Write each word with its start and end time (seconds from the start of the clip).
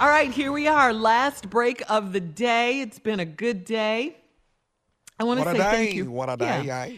All 0.00 0.08
right, 0.08 0.32
here 0.32 0.50
we 0.50 0.66
are. 0.66 0.94
Last 0.94 1.50
break 1.50 1.82
of 1.90 2.14
the 2.14 2.20
day. 2.20 2.80
It's 2.80 2.98
been 2.98 3.20
a 3.20 3.26
good 3.26 3.66
day. 3.66 4.16
I 5.18 5.24
want 5.24 5.40
to 5.40 5.44
say 5.44 5.58
day. 5.58 5.62
thank 5.62 5.94
you. 5.94 6.10
What 6.10 6.30
a 6.30 6.38
day. 6.38 6.62
Yeah. 6.64 6.88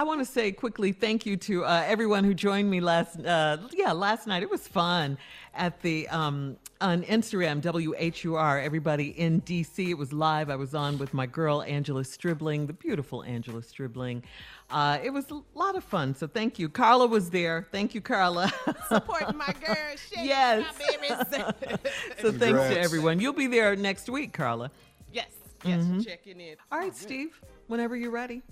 Aye. 0.00 0.02
I 0.02 0.04
want 0.04 0.20
to 0.20 0.24
say 0.24 0.52
quickly 0.52 0.92
thank 0.92 1.26
you 1.26 1.36
to 1.38 1.64
uh, 1.64 1.84
everyone 1.86 2.24
who 2.24 2.34
joined 2.34 2.70
me 2.70 2.80
last 2.80 3.20
uh, 3.24 3.58
yeah 3.72 3.92
last 3.92 4.26
night. 4.26 4.42
It 4.42 4.50
was 4.50 4.66
fun 4.66 5.18
at 5.54 5.80
the 5.82 6.08
um, 6.08 6.56
on 6.80 7.02
Instagram 7.02 7.60
WHUR. 7.60 8.60
Everybody 8.60 9.08
in 9.18 9.40
DC. 9.42 9.88
It 9.90 9.94
was 9.94 10.12
live. 10.12 10.50
I 10.50 10.56
was 10.56 10.74
on 10.74 10.98
with 10.98 11.12
my 11.12 11.26
girl 11.26 11.62
Angela 11.62 12.04
Stribling, 12.04 12.66
the 12.66 12.72
beautiful 12.72 13.22
Angela 13.24 13.62
Stribling. 13.62 14.22
Uh, 14.70 14.98
it 15.02 15.10
was 15.10 15.30
a 15.32 15.40
lot 15.54 15.74
of 15.76 15.82
fun. 15.82 16.14
So 16.14 16.28
thank 16.28 16.58
you. 16.58 16.68
Carla 16.68 17.06
was 17.08 17.30
there. 17.30 17.66
Thank 17.72 17.94
you, 17.94 18.00
Carla. 18.00 18.52
Supporting 18.88 19.36
my 19.36 19.52
girl. 19.66 19.76
Shake 19.96 20.24
Yes. 20.26 20.64
my 20.78 20.96
babies. 20.96 21.90
so 22.22 22.30
thanks 22.32 22.60
to 22.60 22.80
everyone. 22.80 23.18
You'll 23.20 23.32
be 23.32 23.48
there 23.48 23.74
next 23.74 24.08
week, 24.08 24.32
Carla. 24.32 24.70
yes, 25.12 25.26
yes, 25.64 25.82
Mm-hmm. 25.82 26.00
checking 26.00 26.40
in. 26.40 26.54
All 26.70 26.78
right, 26.78 26.96
Steve. 26.96 27.40
Whenever 27.66 27.96
you're 27.96 28.12
ready, 28.12 28.42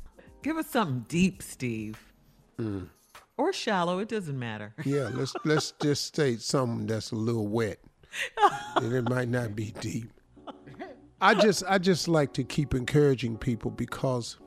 give 0.42 0.56
us 0.56 0.69
something 0.69 1.05
deep, 1.09 1.42
Steve, 1.42 1.98
mm. 2.59 2.88
or 3.37 3.52
shallow. 3.52 3.98
It 3.98 4.09
doesn't 4.09 4.38
matter. 4.38 4.74
Yeah, 4.84 5.10
let's 5.12 5.34
let's 5.45 5.73
just 5.83 6.05
state 6.05 6.41
something 6.41 6.87
that's 6.87 7.12
a 7.12 7.16
little 7.16 7.46
wet, 7.46 7.79
and 8.77 8.93
it 8.93 9.09
might 9.09 9.29
not 9.29 9.55
be 9.55 9.73
deep. 9.80 10.10
I 11.20 11.34
just 11.34 11.65
I 11.69 11.79
just 11.79 12.06
like 12.06 12.32
to 12.34 12.45
keep 12.45 12.74
encouraging 12.74 13.38
people 13.38 13.70
because, 13.70 14.38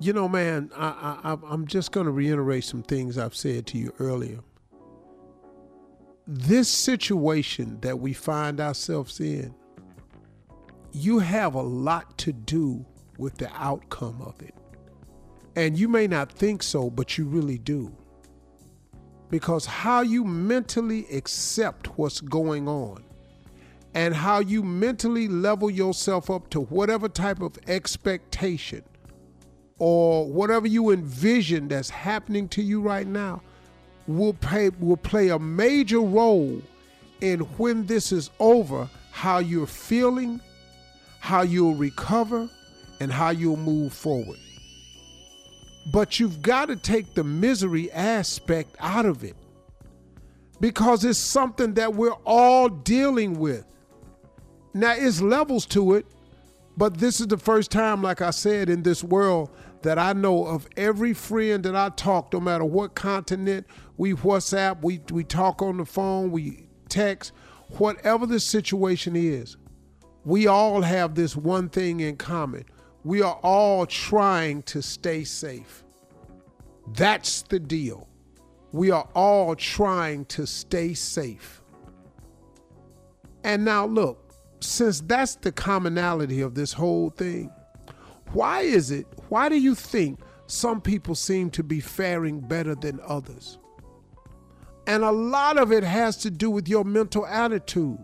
you 0.00 0.12
know, 0.12 0.28
man, 0.28 0.70
I, 0.76 1.18
I 1.24 1.32
I- 1.32 1.52
I'm 1.52 1.66
just 1.66 1.92
going 1.92 2.06
to 2.06 2.12
reiterate 2.12 2.64
some 2.64 2.82
things 2.82 3.16
I've 3.16 3.34
said 3.34 3.66
to 3.68 3.78
you 3.78 3.92
earlier. 3.98 4.40
This 6.26 6.68
situation 6.68 7.78
that 7.80 7.98
we 7.98 8.12
find 8.12 8.60
ourselves 8.60 9.18
in, 9.18 9.54
you 10.92 11.18
have 11.18 11.54
a 11.54 11.62
lot 11.62 12.16
to 12.18 12.32
do 12.32 12.84
with 13.18 13.38
the 13.38 13.50
outcome 13.54 14.20
of 14.22 14.40
it. 14.42 14.54
And 15.56 15.76
you 15.76 15.88
may 15.88 16.06
not 16.06 16.32
think 16.32 16.62
so, 16.62 16.90
but 16.90 17.18
you 17.18 17.26
really 17.26 17.58
do. 17.58 17.94
Because 19.30 19.66
how 19.66 20.00
you 20.02 20.24
mentally 20.24 21.06
accept 21.10 21.98
what's 21.98 22.20
going 22.20 22.68
on 22.68 23.04
and 23.94 24.14
how 24.14 24.40
you 24.40 24.62
mentally 24.62 25.28
level 25.28 25.70
yourself 25.70 26.30
up 26.30 26.48
to 26.50 26.60
whatever 26.60 27.08
type 27.08 27.40
of 27.40 27.58
expectation 27.66 28.82
or 29.78 30.30
whatever 30.30 30.66
you 30.66 30.90
envision 30.90 31.68
that's 31.68 31.90
happening 31.90 32.48
to 32.48 32.62
you 32.62 32.80
right 32.80 33.06
now 33.06 33.42
will 34.06 34.34
play 34.34 34.70
will 34.80 34.96
play 34.96 35.28
a 35.28 35.38
major 35.38 36.00
role 36.00 36.60
in 37.20 37.40
when 37.58 37.86
this 37.86 38.12
is 38.12 38.30
over 38.40 38.88
how 39.10 39.38
you're 39.38 39.66
feeling 39.66 40.40
how 41.20 41.42
you'll 41.42 41.74
recover 41.74 42.48
and 43.00 43.12
how 43.12 43.30
you'll 43.30 43.56
move 43.56 43.92
forward 43.92 44.38
but 45.90 46.20
you've 46.20 46.42
got 46.42 46.66
to 46.66 46.76
take 46.76 47.14
the 47.14 47.24
misery 47.24 47.90
aspect 47.92 48.76
out 48.78 49.06
of 49.06 49.24
it 49.24 49.36
because 50.60 51.04
it's 51.04 51.18
something 51.18 51.74
that 51.74 51.94
we're 51.94 52.16
all 52.24 52.68
dealing 52.68 53.38
with. 53.38 53.64
Now, 54.74 54.94
it's 54.96 55.20
levels 55.20 55.66
to 55.66 55.94
it, 55.94 56.06
but 56.76 56.98
this 56.98 57.20
is 57.20 57.26
the 57.26 57.36
first 57.36 57.70
time, 57.70 58.00
like 58.00 58.22
I 58.22 58.30
said, 58.30 58.70
in 58.70 58.82
this 58.82 59.02
world 59.02 59.50
that 59.82 59.98
I 59.98 60.12
know 60.12 60.46
of 60.46 60.68
every 60.76 61.12
friend 61.12 61.64
that 61.64 61.74
I 61.74 61.90
talk, 61.90 62.32
no 62.32 62.40
matter 62.40 62.64
what 62.64 62.94
continent, 62.94 63.66
we 63.96 64.14
WhatsApp, 64.14 64.82
we, 64.82 65.00
we 65.10 65.24
talk 65.24 65.60
on 65.60 65.76
the 65.76 65.84
phone, 65.84 66.30
we 66.30 66.68
text, 66.88 67.32
whatever 67.78 68.24
the 68.26 68.40
situation 68.40 69.16
is, 69.16 69.56
we 70.24 70.46
all 70.46 70.82
have 70.82 71.14
this 71.14 71.36
one 71.36 71.68
thing 71.68 72.00
in 72.00 72.16
common. 72.16 72.64
We 73.04 73.20
are 73.20 73.38
all 73.42 73.86
trying 73.86 74.62
to 74.64 74.80
stay 74.80 75.24
safe. 75.24 75.82
That's 76.94 77.42
the 77.42 77.58
deal. 77.58 78.08
We 78.70 78.90
are 78.90 79.08
all 79.14 79.56
trying 79.56 80.26
to 80.26 80.46
stay 80.46 80.94
safe. 80.94 81.62
And 83.44 83.64
now, 83.64 83.86
look, 83.86 84.34
since 84.60 85.00
that's 85.00 85.34
the 85.34 85.50
commonality 85.50 86.40
of 86.40 86.54
this 86.54 86.72
whole 86.72 87.10
thing, 87.10 87.50
why 88.32 88.60
is 88.60 88.90
it, 88.92 89.06
why 89.28 89.48
do 89.48 89.56
you 89.56 89.74
think 89.74 90.20
some 90.46 90.80
people 90.80 91.14
seem 91.14 91.50
to 91.50 91.64
be 91.64 91.80
faring 91.80 92.40
better 92.40 92.74
than 92.74 93.00
others? 93.04 93.58
And 94.86 95.02
a 95.02 95.10
lot 95.10 95.58
of 95.58 95.72
it 95.72 95.82
has 95.82 96.16
to 96.18 96.30
do 96.30 96.50
with 96.50 96.68
your 96.68 96.84
mental 96.84 97.26
attitude. 97.26 97.98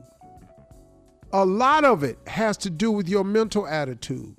A 1.32 1.44
lot 1.44 1.84
of 1.84 2.02
it 2.02 2.18
has 2.26 2.56
to 2.58 2.70
do 2.70 2.90
with 2.90 3.08
your 3.08 3.24
mental 3.24 3.66
attitude 3.66 4.36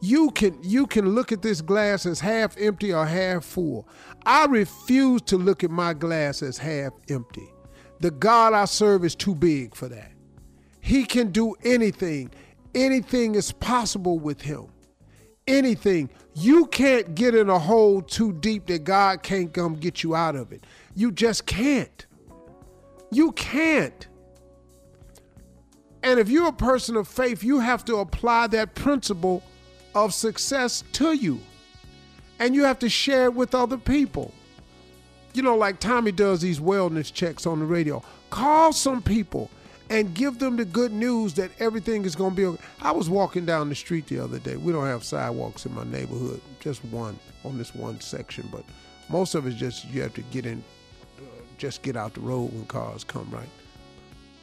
you 0.00 0.30
can 0.30 0.58
you 0.62 0.86
can 0.86 1.14
look 1.14 1.32
at 1.32 1.42
this 1.42 1.60
glass 1.60 2.06
as 2.06 2.20
half 2.20 2.56
empty 2.58 2.92
or 2.92 3.04
half 3.04 3.44
full. 3.44 3.88
I 4.24 4.46
refuse 4.46 5.22
to 5.22 5.36
look 5.36 5.64
at 5.64 5.70
my 5.70 5.94
glass 5.94 6.42
as 6.42 6.58
half 6.58 6.92
empty. 7.08 7.48
The 8.00 8.10
God 8.12 8.52
I 8.52 8.64
serve 8.66 9.04
is 9.04 9.14
too 9.14 9.34
big 9.34 9.74
for 9.74 9.88
that. 9.88 10.12
He 10.80 11.04
can 11.04 11.32
do 11.32 11.54
anything. 11.64 12.30
Anything 12.74 13.34
is 13.34 13.50
possible 13.50 14.18
with 14.18 14.40
him. 14.40 14.66
Anything. 15.46 16.10
You 16.34 16.66
can't 16.66 17.14
get 17.14 17.34
in 17.34 17.48
a 17.50 17.58
hole 17.58 18.00
too 18.02 18.32
deep 18.34 18.66
that 18.66 18.84
God 18.84 19.22
can't 19.22 19.52
come 19.52 19.74
get 19.74 20.04
you 20.04 20.14
out 20.14 20.36
of 20.36 20.52
it. 20.52 20.64
You 20.94 21.10
just 21.10 21.46
can't. 21.46 22.06
You 23.10 23.32
can't. 23.32 24.06
And 26.02 26.20
if 26.20 26.28
you're 26.28 26.48
a 26.48 26.52
person 26.52 26.96
of 26.96 27.08
faith, 27.08 27.42
you 27.42 27.58
have 27.58 27.84
to 27.86 27.96
apply 27.96 28.46
that 28.48 28.74
principle 28.76 29.42
of 29.94 30.14
success 30.14 30.84
to 30.92 31.12
you. 31.12 31.40
And 32.38 32.54
you 32.54 32.64
have 32.64 32.78
to 32.80 32.88
share 32.88 33.24
it 33.24 33.34
with 33.34 33.54
other 33.54 33.76
people. 33.76 34.32
You 35.34 35.42
know, 35.42 35.56
like 35.56 35.80
Tommy 35.80 36.12
does 36.12 36.40
these 36.40 36.60
wellness 36.60 37.12
checks 37.12 37.46
on 37.46 37.58
the 37.58 37.64
radio. 37.64 38.02
Call 38.30 38.72
some 38.72 39.02
people 39.02 39.50
and 39.90 40.14
give 40.14 40.38
them 40.38 40.56
the 40.56 40.64
good 40.64 40.92
news 40.92 41.34
that 41.34 41.50
everything 41.60 42.04
is 42.04 42.14
going 42.14 42.30
to 42.30 42.36
be 42.36 42.44
okay. 42.44 42.62
I 42.80 42.92
was 42.92 43.08
walking 43.08 43.46
down 43.46 43.68
the 43.68 43.74
street 43.74 44.06
the 44.06 44.18
other 44.20 44.38
day. 44.38 44.56
We 44.56 44.72
don't 44.72 44.86
have 44.86 45.04
sidewalks 45.04 45.66
in 45.66 45.74
my 45.74 45.84
neighborhood, 45.84 46.40
just 46.60 46.84
one 46.86 47.18
on 47.44 47.56
this 47.58 47.74
one 47.74 48.00
section, 48.00 48.48
but 48.52 48.64
most 49.08 49.34
of 49.34 49.46
it's 49.46 49.56
just 49.56 49.86
you 49.86 50.02
have 50.02 50.14
to 50.14 50.22
get 50.22 50.44
in, 50.44 50.62
just 51.56 51.82
get 51.82 51.96
out 51.96 52.14
the 52.14 52.20
road 52.20 52.52
when 52.52 52.66
cars 52.66 53.04
come, 53.04 53.28
right? 53.30 53.48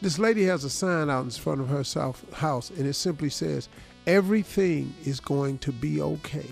This 0.06 0.20
lady 0.20 0.44
has 0.44 0.64
a 0.64 0.70
sign 0.70 1.10
out 1.10 1.24
in 1.24 1.32
front 1.32 1.62
of 1.62 1.70
her 1.70 2.14
house, 2.36 2.70
and 2.70 2.86
it 2.86 2.94
simply 2.94 3.32
says, 3.32 3.70
Everything 4.06 4.94
is 5.04 5.20
going 5.20 5.58
to 5.58 5.72
be 5.72 6.00
okay. 6.00 6.46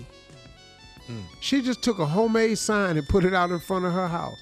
Hmm. 1.06 1.20
She 1.40 1.62
just 1.62 1.80
took 1.80 2.00
a 2.00 2.04
homemade 2.04 2.58
sign 2.58 2.96
and 2.96 3.06
put 3.06 3.24
it 3.24 3.32
out 3.32 3.52
in 3.52 3.60
front 3.60 3.84
of 3.84 3.92
her 3.92 4.08
house. 4.08 4.36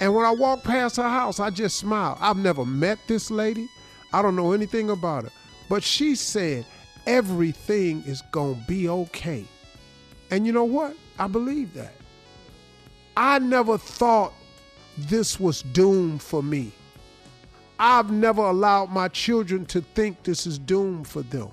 And 0.00 0.14
when 0.14 0.24
I 0.24 0.30
walked 0.30 0.64
past 0.64 0.96
her 0.96 1.02
house, 1.02 1.38
I 1.38 1.50
just 1.50 1.76
smiled. 1.76 2.16
I've 2.18 2.38
never 2.38 2.64
met 2.64 2.98
this 3.08 3.30
lady, 3.30 3.68
I 4.14 4.22
don't 4.22 4.36
know 4.36 4.52
anything 4.52 4.88
about 4.88 5.24
her. 5.24 5.30
But 5.68 5.82
she 5.82 6.14
said, 6.14 6.64
Everything 7.06 8.04
is 8.06 8.22
going 8.32 8.58
to 8.58 8.66
be 8.66 8.88
okay. 8.88 9.44
And 10.30 10.46
you 10.46 10.54
know 10.54 10.64
what? 10.64 10.96
I 11.18 11.26
believe 11.26 11.74
that. 11.74 11.92
I 13.18 13.38
never 13.38 13.76
thought 13.76 14.32
this 14.96 15.38
was 15.38 15.60
doomed 15.60 16.22
for 16.22 16.42
me. 16.42 16.72
I've 17.78 18.10
never 18.10 18.42
allowed 18.42 18.90
my 18.90 19.08
children 19.08 19.66
to 19.66 19.80
think 19.80 20.22
this 20.22 20.46
is 20.46 20.58
doomed 20.58 21.06
for 21.06 21.22
them. 21.22 21.48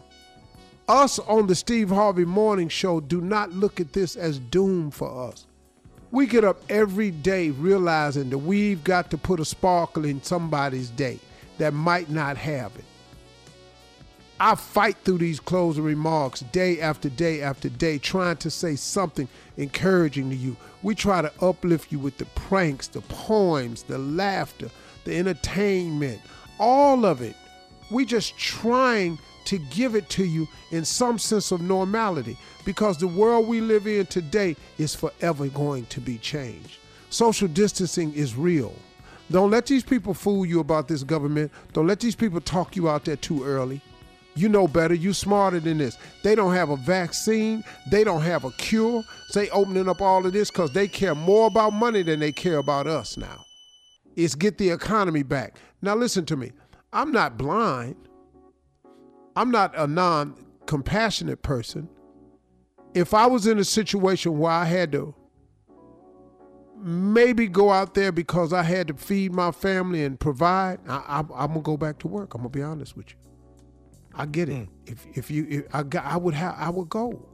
Us 0.87 1.19
on 1.19 1.47
the 1.47 1.55
Steve 1.55 1.89
Harvey 1.89 2.25
Morning 2.25 2.69
Show 2.69 2.99
do 2.99 3.21
not 3.21 3.51
look 3.51 3.79
at 3.79 3.93
this 3.93 4.15
as 4.15 4.39
doom 4.39 4.91
for 4.91 5.29
us. 5.29 5.45
We 6.11 6.27
get 6.27 6.43
up 6.43 6.61
every 6.69 7.11
day 7.11 7.49
realizing 7.49 8.29
that 8.29 8.37
we've 8.37 8.83
got 8.83 9.09
to 9.11 9.17
put 9.17 9.39
a 9.39 9.45
sparkle 9.45 10.05
in 10.05 10.21
somebody's 10.21 10.89
day 10.89 11.19
that 11.57 11.73
might 11.73 12.09
not 12.09 12.37
have 12.37 12.75
it. 12.75 12.85
I 14.39 14.55
fight 14.55 14.97
through 15.03 15.19
these 15.19 15.39
closing 15.39 15.83
remarks 15.83 16.41
day 16.41 16.81
after 16.81 17.09
day 17.09 17.41
after 17.41 17.69
day, 17.69 17.97
trying 17.97 18.37
to 18.37 18.49
say 18.49 18.75
something 18.75 19.27
encouraging 19.57 20.29
to 20.29 20.35
you. 20.35 20.57
We 20.81 20.95
try 20.95 21.21
to 21.21 21.31
uplift 21.41 21.91
you 21.91 21.99
with 21.99 22.17
the 22.17 22.25
pranks, 22.25 22.87
the 22.87 23.01
poems, 23.01 23.83
the 23.83 23.97
laughter, 23.97 24.69
the 25.05 25.17
entertainment, 25.17 26.21
all 26.59 27.05
of 27.05 27.21
it. 27.21 27.35
We 27.91 28.05
just 28.05 28.37
trying 28.37 29.19
to 29.45 29.57
give 29.57 29.95
it 29.95 30.09
to 30.09 30.25
you 30.25 30.47
in 30.71 30.85
some 30.85 31.19
sense 31.19 31.51
of 31.51 31.61
normality 31.61 32.37
because 32.65 32.97
the 32.97 33.07
world 33.07 33.47
we 33.47 33.61
live 33.61 33.87
in 33.87 34.05
today 34.05 34.55
is 34.77 34.95
forever 34.95 35.47
going 35.47 35.85
to 35.87 35.99
be 35.99 36.17
changed. 36.17 36.77
Social 37.09 37.47
distancing 37.47 38.13
is 38.13 38.35
real. 38.35 38.73
Don't 39.31 39.51
let 39.51 39.65
these 39.65 39.83
people 39.83 40.13
fool 40.13 40.45
you 40.45 40.59
about 40.59 40.87
this 40.87 41.03
government. 41.03 41.51
Don't 41.73 41.87
let 41.87 41.99
these 41.99 42.15
people 42.15 42.41
talk 42.41 42.75
you 42.75 42.89
out 42.89 43.05
there 43.05 43.15
too 43.15 43.43
early. 43.43 43.81
You 44.35 44.49
know 44.49 44.67
better. 44.67 44.93
You 44.93 45.13
smarter 45.13 45.59
than 45.59 45.77
this. 45.77 45.97
They 46.23 46.35
don't 46.35 46.53
have 46.53 46.69
a 46.69 46.77
vaccine. 46.77 47.63
They 47.91 48.03
don't 48.03 48.21
have 48.21 48.45
a 48.45 48.51
cure. 48.51 49.03
They 49.33 49.49
opening 49.51 49.87
up 49.87 50.01
all 50.01 50.25
of 50.25 50.33
this 50.33 50.49
because 50.49 50.71
they 50.73 50.87
care 50.87 51.15
more 51.15 51.47
about 51.47 51.73
money 51.73 52.01
than 52.01 52.19
they 52.19 52.31
care 52.31 52.57
about 52.57 52.87
us 52.87 53.15
now. 53.15 53.45
It's 54.15 54.35
get 54.35 54.57
the 54.57 54.69
economy 54.69 55.23
back. 55.23 55.57
Now 55.81 55.95
listen 55.95 56.25
to 56.27 56.35
me. 56.35 56.51
I'm 56.91 57.11
not 57.11 57.37
blind. 57.37 57.95
I'm 59.35 59.51
not 59.51 59.73
a 59.75 59.87
non 59.87 60.35
compassionate 60.65 61.41
person. 61.41 61.89
If 62.93 63.13
I 63.13 63.25
was 63.25 63.47
in 63.47 63.57
a 63.57 63.63
situation 63.63 64.37
where 64.37 64.51
I 64.51 64.65
had 64.65 64.91
to 64.91 65.15
maybe 66.77 67.47
go 67.47 67.71
out 67.71 67.93
there 67.93 68.11
because 68.11 68.53
I 68.53 68.61
had 68.61 68.89
to 68.89 68.93
feed 68.93 69.33
my 69.33 69.51
family 69.51 70.03
and 70.03 70.19
provide, 70.19 70.79
I, 70.87 71.19
am 71.19 71.27
gonna 71.27 71.61
go 71.61 71.77
back 71.77 71.97
to 71.99 72.07
work. 72.07 72.35
I'm 72.35 72.41
gonna 72.41 72.49
be 72.49 72.61
honest 72.61 72.95
with 72.95 73.09
you. 73.09 73.15
I 74.13 74.25
get 74.25 74.49
it. 74.49 74.67
Mm. 74.67 74.69
If 74.85 75.05
if 75.17 75.31
you, 75.31 75.47
if 75.49 75.75
I 75.75 75.83
got, 75.83 76.05
I 76.05 76.17
would 76.17 76.35
have, 76.35 76.55
I 76.57 76.69
would 76.69 76.89
go. 76.89 77.27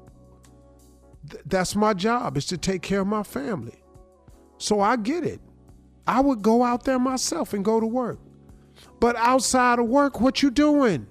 Th- 1.29 1.43
that's 1.45 1.75
my 1.75 1.93
job 1.93 2.37
is 2.37 2.45
to 2.47 2.57
take 2.57 2.81
care 2.81 3.01
of 3.01 3.07
my 3.07 3.23
family. 3.23 3.83
So 4.57 4.79
I 4.79 4.95
get 4.95 5.25
it. 5.25 5.41
I 6.09 6.21
would 6.21 6.41
go 6.41 6.63
out 6.63 6.85
there 6.85 6.97
myself 6.97 7.53
and 7.53 7.63
go 7.63 7.79
to 7.79 7.85
work. 7.85 8.17
But 8.99 9.15
outside 9.15 9.77
of 9.77 9.85
work, 9.85 10.19
what 10.19 10.41
you 10.41 10.49
doing? 10.49 11.05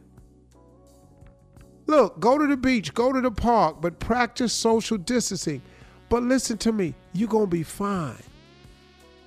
Look, 1.87 2.19
go 2.19 2.37
to 2.37 2.49
the 2.49 2.57
beach, 2.57 2.93
go 2.95 3.13
to 3.13 3.21
the 3.21 3.31
park, 3.31 3.81
but 3.81 4.01
practice 4.01 4.53
social 4.53 4.99
distancing. 4.99 5.63
But 6.09 6.25
listen 6.25 6.59
to 6.59 6.73
me, 6.73 6.97
you're 7.13 7.29
going 7.29 7.45
to 7.45 7.51
be 7.51 7.63
fine. 7.63 8.17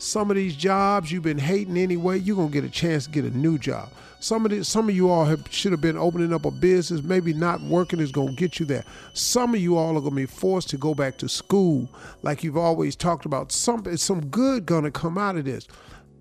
Some 0.01 0.31
of 0.31 0.36
these 0.36 0.56
jobs 0.56 1.12
you've 1.12 1.24
been 1.24 1.38
hating 1.38 1.77
anyway, 1.77 2.19
you're 2.19 2.36
to 2.48 2.51
get 2.51 2.63
a 2.63 2.69
chance 2.69 3.06
to 3.06 3.12
get 3.12 3.24
a 3.24 3.38
new 3.38 3.57
job. 3.57 3.89
Some 4.19 4.45
of 4.45 4.51
the, 4.51 4.63
some 4.63 4.89
of 4.89 4.95
you 4.95 5.09
all 5.09 5.25
have, 5.25 5.44
should 5.51 5.71
have 5.71 5.81
been 5.81 5.98
opening 5.98 6.33
up 6.33 6.45
a 6.45 6.51
business, 6.51 7.01
maybe 7.03 7.33
not 7.33 7.62
working 7.62 8.00
is 8.00 8.12
to 8.12 8.31
get 8.33 8.59
you 8.59 8.65
there. 8.65 8.83
Some 9.13 9.53
of 9.53 9.62
you 9.62 9.77
all 9.77 9.98
are 9.98 10.01
to 10.01 10.12
be 10.12 10.25
forced 10.25 10.69
to 10.69 10.77
go 10.77 10.94
back 10.94 11.18
to 11.18 11.30
school 11.30 11.88
like 12.24 12.44
you've 12.44 12.57
always 12.57 12.95
talked 12.95 13.25
about. 13.25 13.51
Some 13.51 13.95
some 13.98 14.25
good 14.27 14.65
to 14.83 14.92
come 14.92 15.18
out 15.18 15.36
of 15.38 15.45
this. 15.45 15.68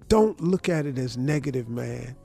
Don't 0.08 0.40
look 0.40 0.68
at 0.68 0.86
it 0.86 0.98
as 0.98 1.16
negative, 1.16 1.68
man. 1.68 2.16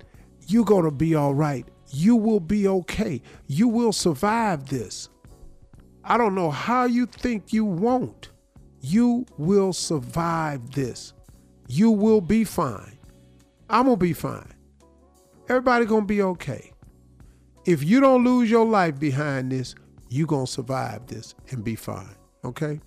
You're 0.47 0.65
to 0.65 0.91
be 0.91 1.15
all 1.15 1.33
right 1.33 1.65
you 1.89 2.15
will 2.15 2.39
be 2.39 2.67
okay. 2.67 3.21
You 3.47 3.67
will 3.67 3.93
survive 3.93 4.67
this. 4.67 5.09
I 6.03 6.17
don't 6.17 6.35
know 6.35 6.51
how 6.51 6.85
you 6.85 7.05
think 7.05 7.53
you 7.53 7.65
won't. 7.65 8.29
You 8.81 9.25
will 9.37 9.73
survive 9.73 10.71
this. 10.71 11.13
You 11.67 11.91
will 11.91 12.21
be 12.21 12.43
fine. 12.43 12.97
I'm 13.69 13.85
going 13.85 13.97
to 13.97 14.03
be 14.03 14.13
fine. 14.13 14.53
Everybody 15.49 15.85
going 15.85 16.03
to 16.03 16.07
be 16.07 16.21
okay. 16.21 16.71
If 17.65 17.83
you 17.83 17.99
don't 17.99 18.23
lose 18.23 18.49
your 18.49 18.65
life 18.65 18.99
behind 18.99 19.51
this, 19.51 19.75
you 20.09 20.25
going 20.25 20.45
to 20.45 20.51
survive 20.51 21.07
this 21.07 21.33
and 21.49 21.63
be 21.63 21.75
fine. 21.75 22.15
Okay? 22.43 22.79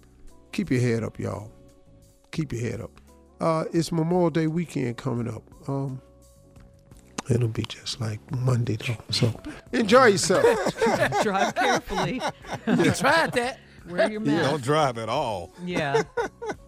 Keep 0.52 0.70
your 0.70 0.80
head 0.80 1.02
up, 1.02 1.18
y'all. 1.18 1.50
Keep 2.30 2.52
your 2.52 2.62
head 2.62 2.80
up. 2.80 2.90
Uh, 3.40 3.64
it's 3.72 3.90
Memorial 3.92 4.30
Day 4.30 4.46
weekend 4.46 4.96
coming 4.96 5.28
up. 5.28 5.42
Um, 5.68 6.00
It'll 7.30 7.48
be 7.48 7.62
just 7.64 8.00
like 8.00 8.20
Monday 8.32 8.76
though. 8.76 8.96
So 9.10 9.38
enjoy 9.72 10.06
yourself. 10.06 10.44
drive 11.22 11.54
carefully. 11.54 12.22
You 12.66 12.90
tried 12.92 13.32
that. 13.32 13.58
Wear 13.86 14.10
your 14.10 14.20
mask. 14.20 14.50
Don't 14.50 14.62
drive 14.62 14.98
at 14.98 15.08
all. 15.08 15.52
Yeah. 15.64 16.02